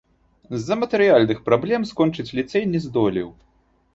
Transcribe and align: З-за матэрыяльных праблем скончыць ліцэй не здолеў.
З-за 0.59 0.77
матэрыяльных 0.83 1.43
праблем 1.51 1.85
скончыць 1.91 2.35
ліцэй 2.39 2.63
не 2.75 2.79
здолеў. 2.87 3.29